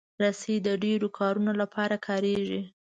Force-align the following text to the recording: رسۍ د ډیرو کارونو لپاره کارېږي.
رسۍ 0.21 0.55
د 0.67 0.67
ډیرو 0.83 1.07
کارونو 1.19 1.51
لپاره 1.61 1.95
کارېږي. 2.07 2.61